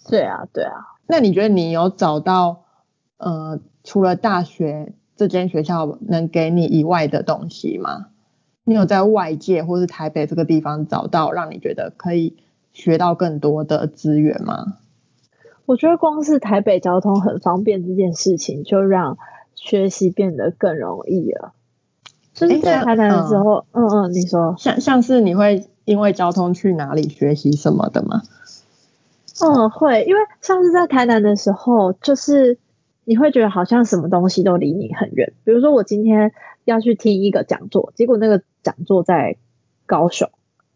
[0.09, 0.73] 对啊，对啊。
[1.07, 2.64] 那你觉得你有找到
[3.19, 8.07] 呃，除了大学这间学校能给你以外的东西吗？
[8.65, 12.37] 你有在外界或是台北这个地方找到让你觉得可以
[12.73, 14.79] 学到更多的资源吗？
[15.67, 19.17] 我觉得光是台北交通很方便这件事情，就让
[19.55, 21.53] 学习变得更容易了。
[22.35, 28.23] 就是在台南的时候，嗯嗯，你说像像是你会因为交通去哪里学习什么的吗？
[29.41, 32.59] 嗯，会，因为像是在台南的时候，就是
[33.05, 35.33] 你会觉得好像什么东西都离你很远。
[35.45, 36.33] 比如说我今天
[36.65, 39.37] 要去听一个讲座，结果那个讲座在
[39.87, 40.31] 高雄，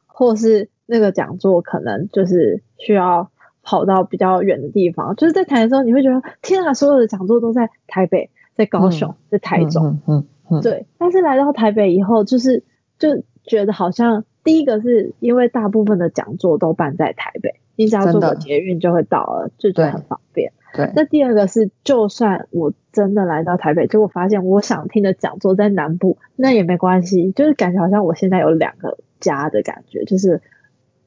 [0.06, 3.30] 或是那个讲座可能就是需要。
[3.60, 10.86] 跑到比较远的地方，就是在台的时候，你会觉得天啊，所有的讲座都在台北，在高雄，在台中，嗯嗯，对。
[10.96, 12.64] 但是来到台北以后，就是
[12.98, 20.52] 就觉得好像第一个是因为大部分的讲座都办在台北，你只要坐个捷运就会到了，就觉得很方便。
[20.74, 20.92] 对。
[20.94, 30.42] 那第二个是，就算我真的来到台北，结果发现我想听的讲座在南部，那也没关系，就是感觉好像我现在有两个家的感觉，就是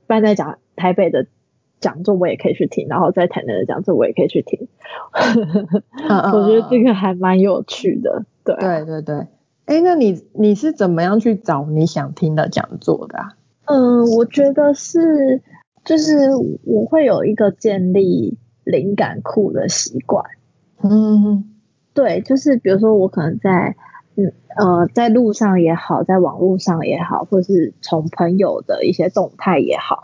[0.08, 1.28] 办在讲台北的。
[1.80, 4.68] 讲座我也可以去听，然后在台南的讲座我也可以去听，
[6.32, 8.24] 我觉得这个还蛮有趣的。
[8.46, 9.16] 对对对对，
[9.66, 13.18] 哎，那你你是怎么样去找你想听的讲座的？
[13.18, 13.30] 啊
[13.66, 15.42] 嗯，我觉得是，
[15.84, 16.14] 就是
[16.66, 20.26] 我会有一个建立灵感库的习惯。
[20.82, 21.52] 嗯，
[21.94, 23.76] 对，就是比如说我可能在
[24.16, 30.00] 嗯呃在路上也好，在网络上也好，或是从朋友的一些动态也好。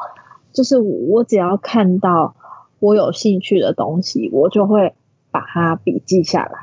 [0.53, 2.35] 就是我只要看到
[2.79, 4.95] 我有兴趣的东西，我就会
[5.29, 6.57] 把它笔记下来，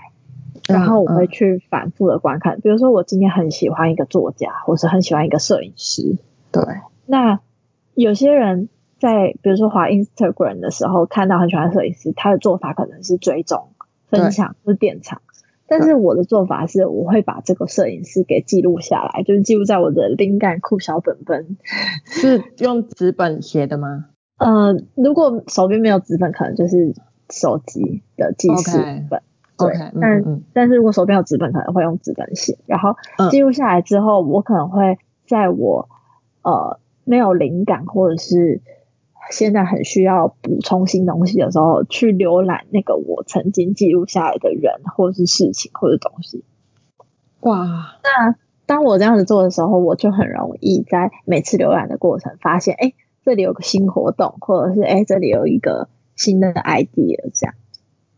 [0.68, 2.60] 然后我会去反复的观看。
[2.60, 6.16] 比如说，我今天很喜欢一个作家，或是很喜欢一个摄影师。
[6.50, 6.62] 对。
[7.06, 7.38] 那
[7.94, 8.68] 有些人
[8.98, 13.68] 在比如说滑 Instagram 的时候，看到很喜欢摄影师，他的做法可能是追踪、
[14.08, 15.20] 分享或典藏。
[15.66, 21.56] 但是我的做法是，我会把这个摄影师给记录下来，就是记录在我的灵感库小本本。
[22.04, 24.06] 是用纸本写的吗？
[24.38, 26.94] 呃，如果手边没有纸本，可能就是
[27.30, 28.78] 手机的记事
[29.10, 29.22] 本。
[29.56, 32.58] 对，但但是如果手边有纸本，可能会用纸本写。
[32.66, 32.96] 然后
[33.30, 35.88] 记录下来之后，我可能会在我
[36.42, 38.60] 呃没有灵感或者是。
[39.30, 46.44] 现在很需要补充新东西的时候，去浏览那个我曾经记录下来的人，或者是事情，或者东西。
[47.40, 47.98] 哇！
[48.02, 52.92] 那当我这样子做的时候，我就很容易在每次浏览的过程发现，哎，
[53.24, 57.54] 这里有个新活动，或者是哎，这里有一个新的 idea，这样。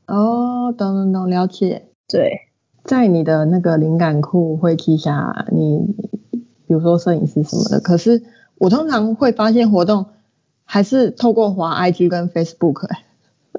[0.07, 1.89] 哦，懂懂懂，了解。
[2.09, 2.49] 对，
[2.85, 5.95] 在你的那个灵感库会记下你，
[6.67, 7.81] 比如说摄影师什么的。
[7.81, 8.23] 可是
[8.59, 10.07] 我通常会发现活动。
[10.67, 12.89] 还是透过滑 IG 跟 Facebook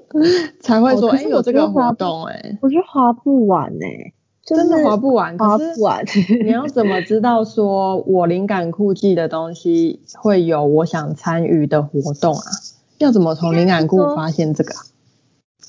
[0.61, 4.13] 才会说，哎，有这个活动，哎，我觉得滑不完哎，
[4.45, 6.05] 真的滑不完，滑不完。
[6.43, 12.43] 你要怎么知道说我灵感库记的东西会有我想参与的活动啊？
[12.99, 14.73] 要怎么从灵感库发现这个？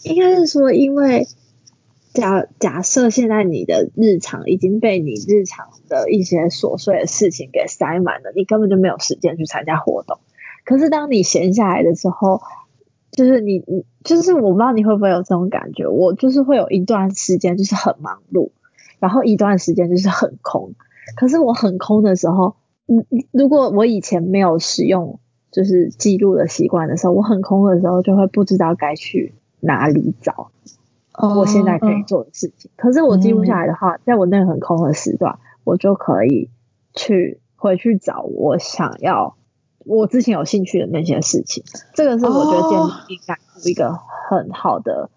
[0.05, 1.27] 应该是说，因为
[2.15, 10.19] 假假设现在你的日常已经被你日常的一些琐碎的事情给塞满了，你根本就没有时间去参加活动。
[10.69, 12.43] 可是当你闲下来的时候，
[13.11, 18.51] 就是你你就是我不知道你会不会有这种感觉，我就是会有一段时间就是很忙碌，
[18.99, 20.75] 然后一段时间就是很空。
[21.17, 22.57] 可是我很空的时候，
[22.87, 30.51] 嗯，如果我以前没有使用就是记录的习惯的时候，我很空的时候就会不知道该去哪里找
[31.15, 32.71] 我现在可以做的事情。
[32.77, 36.51] 可是我记录下来的话，在我那个很空的时段，我就可以
[36.93, 39.38] 去回去找我想要。
[39.89, 41.65] 我之前有兴趣的那些事情，
[41.95, 43.93] 这个是我觉得建立灵感一个
[44.29, 45.11] 很好的、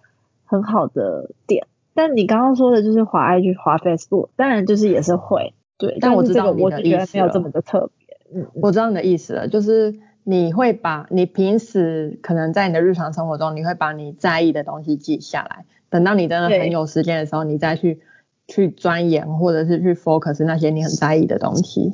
[0.46, 1.68] 很好的点。
[1.94, 8.18] 但你刚刚说的就是滑 IG、滑 Facebook，当然就是也是会对，但我知道我觉得没有这么的特别。
[8.34, 9.94] 嗯，我知道你的意思了，就是
[10.24, 18.00] 你会把你平时可能在你的日常生活中，你会把你在意的东西记下来，等到你真的很有时间的时候，你再去
[18.48, 21.92] 去钻研或者是去 focus 那些你很在意的东西。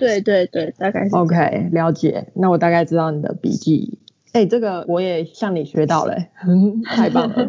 [0.00, 1.14] 对对对，大概是。
[1.14, 2.26] OK，了解。
[2.34, 3.98] 那我大概知道你的笔记。
[4.32, 6.16] 哎，这个我也向你学到了，
[6.86, 7.46] 太棒了，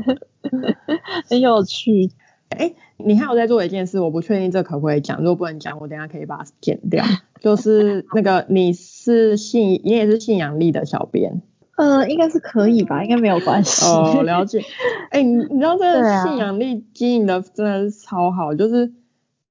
[1.30, 2.12] 很有趣。
[2.50, 7.06] 哎，你还有在做一件事，我不确定这可不可以讲，如果不能讲，我等下可以把它剪掉。
[7.40, 11.42] 就是那个你是信，你也是信仰力的小编。
[11.78, 13.86] 呃，应该是可以吧，应该没有关系。
[13.86, 14.62] 哦，了解。
[15.10, 18.92] 哎，你你知道这个信仰力经营的真的是超好，就是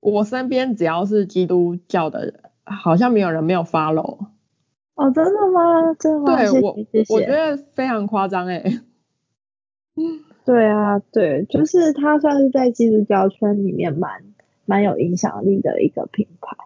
[0.00, 2.34] 我身边只要是基督教的人，
[2.64, 4.26] 好像没有人没有 follow。
[4.94, 5.94] 哦，真的吗？
[5.98, 6.36] 真的吗？
[6.36, 6.76] 对我，
[7.08, 8.62] 我觉得非常夸张哎。
[9.96, 14.22] 嗯，对啊，对，就是他算是在基督教圈里面蛮
[14.66, 16.56] 蛮有影响力的一个品牌。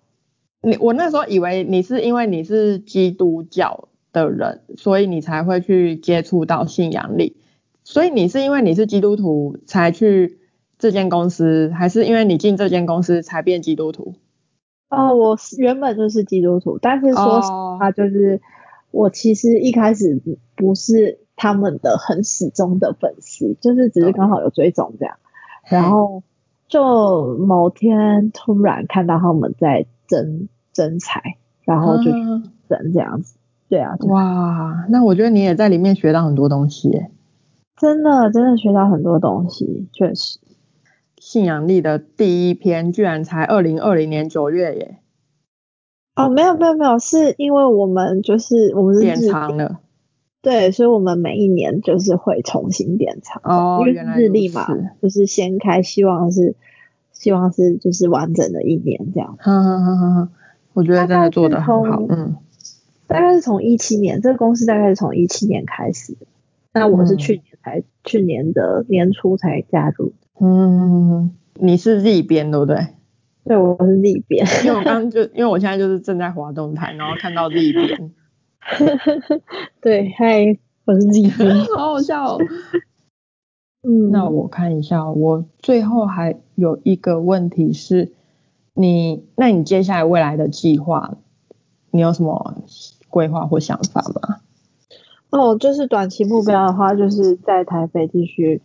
[0.63, 7.37] 你我那时候以为你是因为你是基督教的人，所以你才会去接触到信仰力。
[7.85, 10.39] 所以你是因为你是基督徒才去
[10.79, 14.15] 这间公司，还是因为你进这间公司才变基督徒？
[14.91, 18.41] 哦，我原本就是基督徒，但是说实话，就是
[18.91, 20.21] 我其实一开始
[20.55, 25.17] 不是他们的很始终的粉丝，就是只是刚好有追踪这样，
[25.65, 26.23] 然后
[26.69, 32.11] 就某天突然看到他们在争争财，然后就
[32.69, 33.37] 争这样子，
[33.69, 37.03] 对啊，哇，那我觉得你也在里面学到很多东西，
[37.77, 40.39] 真的真的学到很多东西，确实。
[41.35, 44.99] 信仰力的第一篇居然才二零二零年九月耶！
[46.15, 49.81] 哦，没有没有没有，是因为我们就是我们是典藏了，
[50.43, 54.65] 对，所以我们每一年就是会重新典藏哦，因为日历嘛，
[55.03, 56.55] 就是掀开，希望是
[57.11, 59.37] 希望是就是完整的一年这样。
[59.41, 60.29] 哈哈哈哈哈，
[60.73, 62.37] 我觉得真的做的很好，嗯，
[63.09, 66.29] 大概是从一七年，这个公司大概是从一七年开始的，
[66.73, 70.13] 那我是去年才去年的年初才加入。
[70.41, 72.89] 嗯，你是自己编对不对？
[73.45, 74.47] 对，我是自己编。
[74.65, 78.13] 因为我刚刚就因为我现在就是正在滑动态，然后看到自己编。
[79.81, 82.39] 对，嗨，我是 Z 编， 好好笑。
[83.83, 88.13] 嗯，那我看一下，我最后还有一个问题是，
[88.73, 91.19] 你那你接下来未来的计划，
[91.91, 92.57] 你有什么
[93.11, 94.39] 规划或想法吗？
[95.29, 98.63] 哦，就是短期目标的话，就是在台北继续。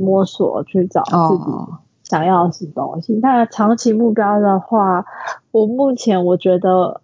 [0.00, 1.44] 摸索去找自己
[2.02, 3.14] 想要的东西。
[3.22, 5.04] 那长期目标的话，
[5.52, 7.02] 我目前我觉得，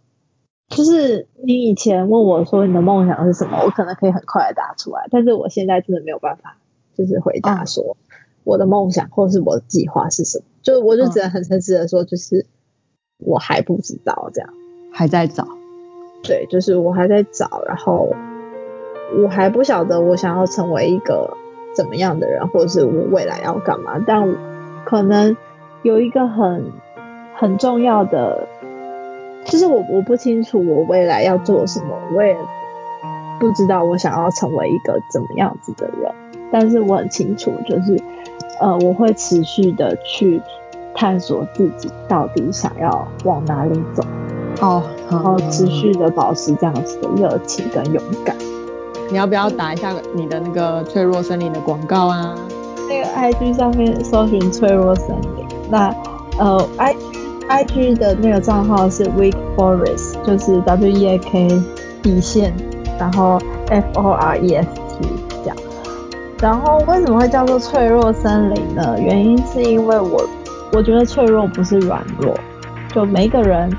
[0.69, 5.07] 就是你以前问我说你的梦想是什么，我可能可以很快的答出来。
[5.11, 6.57] 但是我现在真的没有办法，
[6.97, 7.97] 就是回答说
[8.43, 10.45] 我的梦想或是我的计划是什么。
[10.63, 12.47] 就我就只能很诚实的说，就是
[13.19, 14.51] 我还不知道这样，
[14.93, 15.47] 还在找。
[16.25, 18.11] 对，就是我还在找，然后
[19.23, 21.37] 我还不晓得我想要成为一个。
[21.77, 24.03] 怎么样的人，或者是我未来要干嘛？
[24.07, 24.35] 但
[24.85, 25.37] 可能
[25.83, 26.72] 有一个很
[27.35, 28.49] 很重要的，
[29.45, 32.37] 就是我我不清楚我未来要做什么，我也
[33.39, 36.11] 不知道我想要成为一个怎么样子的人。
[36.51, 38.01] 但是我很清楚，就是
[38.61, 40.41] 呃，我会持续的去
[40.95, 44.03] 探索自己到底想要往哪里走，
[44.61, 48.35] 哦，然后持续的保持这样子的热情跟勇敢。
[49.11, 52.35] 你要不要打一下你的那个脆弱森林的广告啊？
[52.89, 55.95] 那个 I G 上面搜寻脆弱森林，那
[56.39, 57.01] 呃 I G
[57.49, 61.63] I G 的那个账号是 Weak Forest，就是 W E A K
[62.03, 62.53] 底线，
[62.99, 63.39] 然后
[63.69, 64.69] F O R E S
[65.01, 65.09] T
[65.43, 65.57] 这样。
[66.41, 68.97] 然后为什么会叫做脆弱森林呢？
[68.99, 70.29] 原因是因为我
[70.73, 72.35] 我觉得脆弱不是软弱，
[72.95, 73.71] 就每个人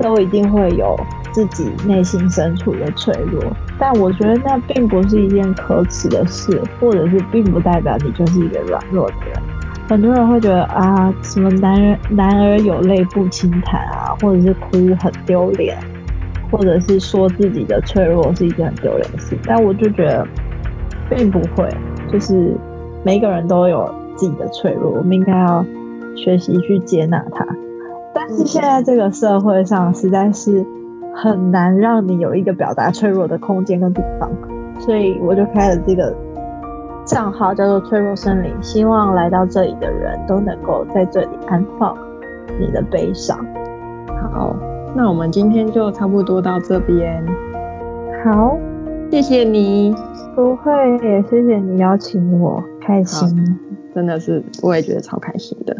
[0.00, 0.96] 都一定会有。
[1.32, 3.40] 自己内心深处的脆弱，
[3.80, 9.42] 但我觉得那并不是一件可耻的事，或者是并不代表你就是一个软弱的人。
[9.88, 15.78] 很多人会觉得啊，什么男人男儿有泪不轻弹啊，或者是哭很丢脸，
[16.50, 19.36] 或者是说自己的脆弱是一件很丢脸的事。
[19.46, 20.28] 但我就觉得
[21.08, 21.66] 并不会，
[22.12, 22.54] 就是
[23.02, 25.64] 每个人都有自己的脆弱，我们应该要
[26.14, 27.46] 学习去接纳它。
[28.14, 30.66] 但是现在这个社会上实在是。
[31.14, 34.30] 很难让你有一个表达脆弱的空间跟地方，
[34.78, 36.14] 所以我就开了这个
[37.04, 41.96] 账号，叫做“脆弱森林”，希望来到这里的人都能够在这里安放
[42.58, 43.38] 你的悲伤。
[44.32, 44.54] 好，
[44.94, 47.24] 那我们今天就差不多到这边。
[48.24, 48.56] 好，
[49.10, 49.94] 谢谢你。
[50.36, 53.58] 不会，也谢谢你邀请我，开心。
[53.92, 55.76] 真的是，我也觉得超开心的。